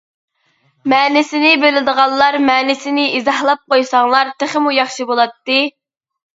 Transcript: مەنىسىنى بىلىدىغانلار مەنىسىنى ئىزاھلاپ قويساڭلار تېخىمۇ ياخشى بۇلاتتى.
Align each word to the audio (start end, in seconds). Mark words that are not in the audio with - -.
مەنىسىنى 0.93 1.51
بىلىدىغانلار 1.65 2.39
مەنىسىنى 2.47 3.05
ئىزاھلاپ 3.21 3.63
قويساڭلار 3.77 4.35
تېخىمۇ 4.43 4.77
ياخشى 4.81 5.11
بۇلاتتى. 5.15 5.63